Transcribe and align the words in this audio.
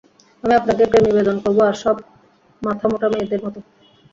আমি 0.43 0.53
আপনাকে 0.55 0.83
প্রেম 0.85 1.03
নিবেদন 1.07 1.35
করব 1.43 1.57
আর 1.69 1.75
সব 1.83 1.95
মাথামোটা 2.61 3.07
মেয়েদের 3.09 3.41
মতো! 3.45 3.59